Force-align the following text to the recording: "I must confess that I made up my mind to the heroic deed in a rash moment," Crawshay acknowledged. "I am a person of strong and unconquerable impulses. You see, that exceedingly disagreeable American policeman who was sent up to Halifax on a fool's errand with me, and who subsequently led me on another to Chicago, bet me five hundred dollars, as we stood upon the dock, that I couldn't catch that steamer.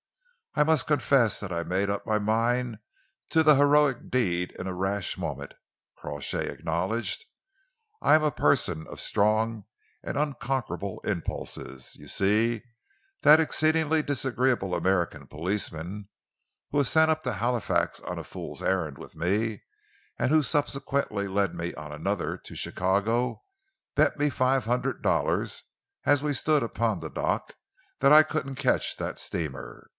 "I 0.55 0.63
must 0.63 0.87
confess 0.87 1.39
that 1.39 1.53
I 1.53 1.63
made 1.63 1.89
up 1.89 2.05
my 2.05 2.17
mind 2.19 2.79
to 3.29 3.41
the 3.41 3.55
heroic 3.55 4.09
deed 4.09 4.51
in 4.59 4.67
a 4.67 4.73
rash 4.73 5.17
moment," 5.17 5.53
Crawshay 5.95 6.49
acknowledged. 6.49 7.23
"I 8.01 8.15
am 8.15 8.23
a 8.23 8.31
person 8.31 8.85
of 8.87 8.99
strong 8.99 9.65
and 10.03 10.17
unconquerable 10.17 10.99
impulses. 11.05 11.95
You 11.95 12.07
see, 12.09 12.63
that 13.21 13.39
exceedingly 13.39 14.01
disagreeable 14.01 14.75
American 14.75 15.27
policeman 15.27 16.09
who 16.71 16.79
was 16.79 16.89
sent 16.89 17.09
up 17.11 17.23
to 17.23 17.33
Halifax 17.33 18.01
on 18.01 18.19
a 18.19 18.23
fool's 18.23 18.61
errand 18.61 18.97
with 18.97 19.15
me, 19.15 19.63
and 20.17 20.31
who 20.31 20.41
subsequently 20.43 21.27
led 21.29 21.55
me 21.55 21.73
on 21.75 21.93
another 21.93 22.37
to 22.37 22.55
Chicago, 22.55 23.43
bet 23.95 24.17
me 24.17 24.29
five 24.29 24.65
hundred 24.65 25.01
dollars, 25.01 25.63
as 26.05 26.21
we 26.23 26.33
stood 26.33 26.63
upon 26.63 26.99
the 26.99 27.09
dock, 27.09 27.53
that 27.99 28.11
I 28.11 28.23
couldn't 28.23 28.55
catch 28.55 28.97
that 28.97 29.17
steamer. 29.17 29.87